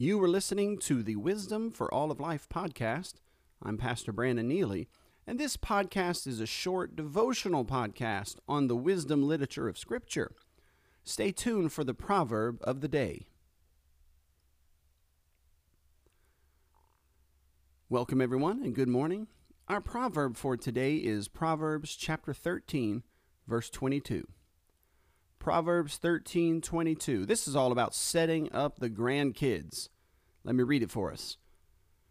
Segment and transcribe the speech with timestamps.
[0.00, 3.14] You were listening to the Wisdom for All of Life podcast.
[3.60, 4.88] I'm Pastor Brandon Neely,
[5.26, 10.30] and this podcast is a short devotional podcast on the wisdom literature of Scripture.
[11.02, 13.26] Stay tuned for the proverb of the day.
[17.88, 19.26] Welcome, everyone, and good morning.
[19.66, 23.02] Our proverb for today is Proverbs chapter 13,
[23.48, 24.28] verse 22.
[25.38, 27.24] Proverbs 13:22.
[27.26, 29.88] This is all about setting up the grandkids.
[30.44, 31.36] Let me read it for us.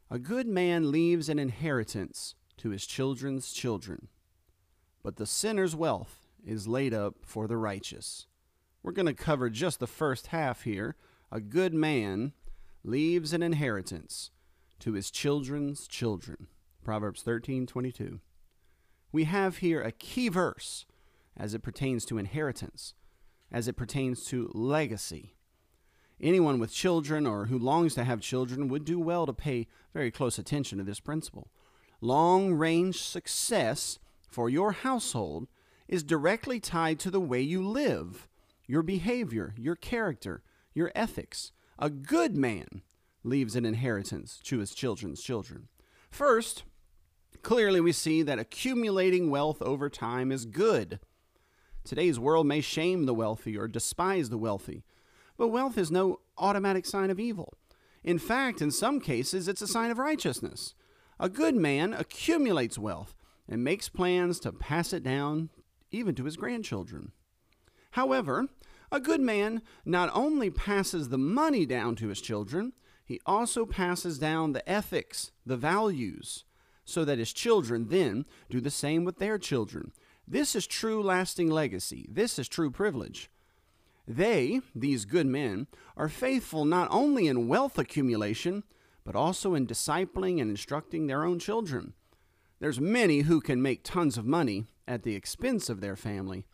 [0.09, 4.08] A good man leaves an inheritance to his children's children,
[5.04, 8.27] but the sinner's wealth is laid up for the righteous.
[8.82, 10.96] We're going to cover just the first half here.
[11.30, 12.34] A good man
[12.84, 14.32] leaves an inheritance
[14.80, 16.48] to his children's children.
[16.84, 18.21] Proverbs 13:22.
[19.12, 20.85] We have here a key verse
[21.35, 22.94] as it pertains to inheritance
[23.51, 25.35] as it pertains to legacy.
[26.19, 30.09] Anyone with children or who longs to have children would do well to pay very
[30.09, 31.49] close attention to this principle.
[32.01, 35.48] Long range success for your household
[35.87, 38.27] is directly tied to the way you live,
[38.65, 41.51] your behavior, your character, your ethics.
[41.79, 42.82] A good man
[43.23, 45.67] leaves an inheritance to his children's children.
[46.09, 46.63] First,
[47.41, 50.99] clearly we see that accumulating wealth over time is good.
[51.88, 54.84] Today's world may shame the wealthy or despise the wealthy,
[55.38, 57.54] but wealth is no automatic sign of evil.
[58.04, 60.76] In fact, in some cases, it's a sign of righteousness.
[61.18, 63.16] A good man accumulates wealth
[63.48, 65.50] and makes plans to pass it down
[65.90, 67.13] even to his grandchildren.
[67.91, 68.50] However,
[68.91, 72.74] a good man not only passes the money down to his children,
[73.06, 76.44] he also passes down the ethics, the values,
[76.84, 79.94] so that his children then do the same with their children
[80.28, 82.06] this is true lasting legacy.
[82.11, 83.29] This is true privilege.
[84.07, 88.63] They, these good men, are faithful not only in wealth accumulation,
[89.03, 91.94] but also in discipling and instructing their own children.
[92.59, 96.45] There's many who can make tons of money at the expense of their family,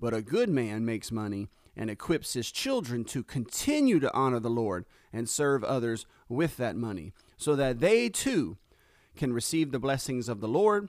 [0.00, 4.50] but a good man makes money and equips his children to continue to honor the
[4.50, 8.56] Lord and serve others with that money, so that they too
[9.16, 10.88] can receive the blessings of the Lord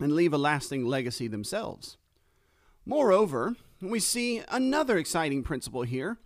[0.00, 1.96] and leave a lasting legacy themselves.
[2.84, 6.18] Moreover, we see another exciting principle here.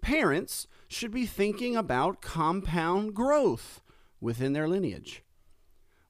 [0.00, 3.80] Parents should be thinking about compound growth
[4.20, 5.22] within their lineage.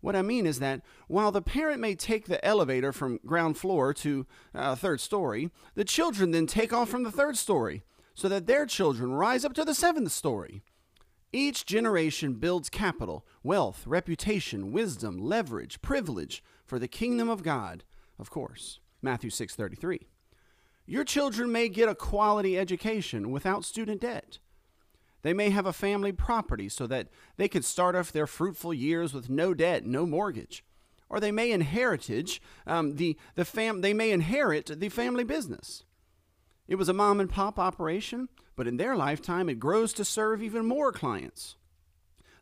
[0.00, 3.93] What I mean is that while the parent may take the elevator from ground floor
[3.94, 7.83] to uh, third story, the children then take off from the third story
[8.15, 10.62] so that their children rise up to the seventh story.
[11.32, 17.84] Each generation builds capital, wealth, reputation, wisdom, leverage, privilege for the kingdom of God,
[18.19, 18.81] of course.
[19.03, 20.06] Matthew 6:33.
[20.86, 24.38] Your children may get a quality education without student debt.
[25.22, 29.12] They may have a family property so that they could start off their fruitful years
[29.12, 30.65] with no debt, no mortgage.
[31.09, 35.82] Or they may inherit um, the, the fam- they may inherit the family business.
[36.69, 40.42] It was a mom and pop operation, but in their lifetime it grows to serve
[40.42, 41.56] even more clients.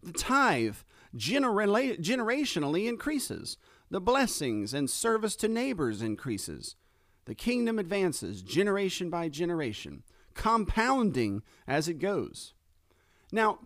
[0.02, 0.76] The tithe
[1.14, 1.66] genera-
[1.97, 3.56] generationally increases.
[3.91, 6.76] The blessings and service to neighbors increases.
[7.26, 10.02] The kingdom advances generation by generation,
[10.34, 12.54] compounding as it goes.
[13.32, 13.60] Now,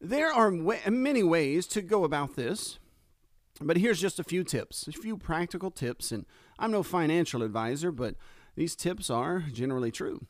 [0.00, 2.78] there are many ways to go about this,
[3.60, 6.10] but here's just a few tips, a few practical tips.
[6.10, 6.24] And
[6.58, 8.16] I'm no financial advisor, but
[8.56, 10.26] these tips are generally true.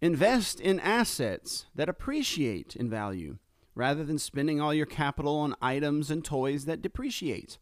[0.00, 3.38] Invest in assets that appreciate in value
[3.74, 7.58] rather than spending all your capital on items and toys that depreciate.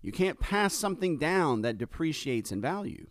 [0.00, 3.08] You can't pass something down that depreciates in value.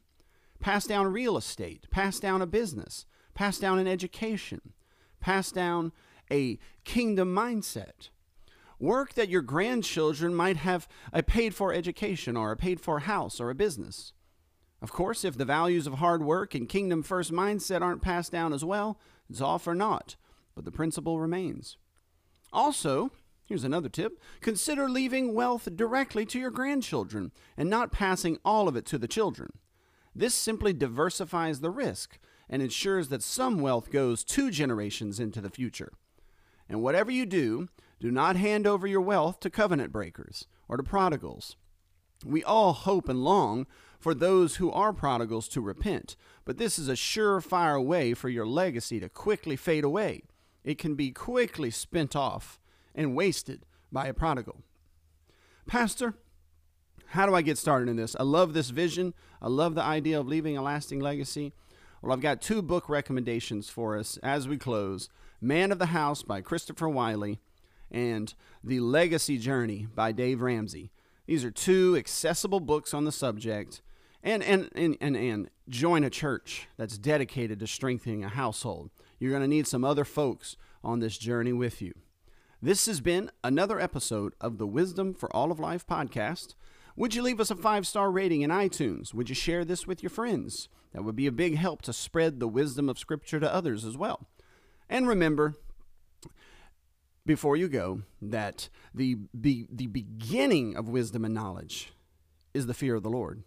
[0.59, 4.73] Pass down real estate, pass down a business, pass down an education,
[5.19, 5.91] pass down
[6.31, 8.09] a kingdom mindset.
[8.79, 13.39] Work that your grandchildren might have a paid for education or a paid for house
[13.39, 14.13] or a business.
[14.81, 18.53] Of course, if the values of hard work and kingdom first mindset aren't passed down
[18.53, 18.99] as well,
[19.29, 20.15] it's all for naught,
[20.55, 21.77] but the principle remains.
[22.53, 23.11] Also,
[23.45, 28.75] here's another tip consider leaving wealth directly to your grandchildren and not passing all of
[28.75, 29.51] it to the children.
[30.15, 32.19] This simply diversifies the risk
[32.49, 35.91] and ensures that some wealth goes two generations into the future.
[36.69, 37.67] And whatever you do,
[37.99, 41.55] do not hand over your wealth to covenant breakers or to prodigals.
[42.25, 43.67] We all hope and long
[43.99, 46.15] for those who are prodigals to repent,
[46.45, 50.23] but this is a surefire way for your legacy to quickly fade away.
[50.63, 52.59] It can be quickly spent off
[52.93, 54.61] and wasted by a prodigal.
[55.65, 56.15] Pastor,
[57.11, 58.15] how do I get started in this?
[58.19, 59.13] I love this vision.
[59.41, 61.53] I love the idea of leaving a lasting legacy.
[62.01, 65.09] Well, I've got two book recommendations for us as we close
[65.39, 67.39] Man of the House by Christopher Wiley
[67.89, 68.33] and
[68.63, 70.91] The Legacy Journey by Dave Ramsey.
[71.27, 73.81] These are two accessible books on the subject.
[74.23, 78.89] And, and, and, and, and join a church that's dedicated to strengthening a household.
[79.19, 81.93] You're going to need some other folks on this journey with you.
[82.61, 86.55] This has been another episode of the Wisdom for All of Life podcast.
[86.95, 89.13] Would you leave us a five star rating in iTunes?
[89.13, 90.67] Would you share this with your friends?
[90.93, 93.95] That would be a big help to spread the wisdom of Scripture to others as
[93.95, 94.27] well.
[94.89, 95.55] And remember,
[97.27, 101.91] before you go, that the, be, the beginning of wisdom and knowledge
[102.53, 103.43] is the fear of the Lord.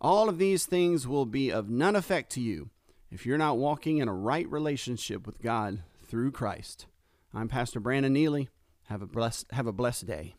[0.00, 2.68] All of these things will be of none effect to you
[3.10, 6.86] if you're not walking in a right relationship with God through Christ.
[7.32, 8.48] I'm Pastor Brandon Neely.
[8.88, 10.34] Have a blessed, have a blessed day.